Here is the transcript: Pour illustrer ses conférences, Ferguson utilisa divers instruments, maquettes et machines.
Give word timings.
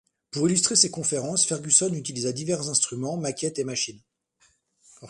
Pour 0.31 0.47
illustrer 0.49 0.75
ses 0.75 0.89
conférences, 0.89 1.45
Ferguson 1.45 1.93
utilisa 1.93 2.31
divers 2.31 2.69
instruments, 2.69 3.17
maquettes 3.17 3.59
et 3.59 3.63
machines. 3.63 4.01